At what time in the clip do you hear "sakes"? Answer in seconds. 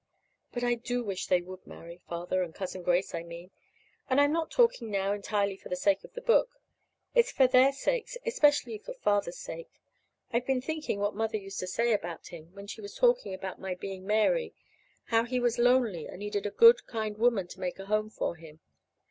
7.71-8.17